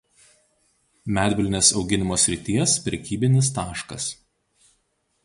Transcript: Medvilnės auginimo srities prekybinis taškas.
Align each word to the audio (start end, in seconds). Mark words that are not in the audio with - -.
Medvilnės 1.17 1.69
auginimo 1.81 2.17
srities 2.23 2.73
prekybinis 2.87 3.51
taškas. 3.59 4.09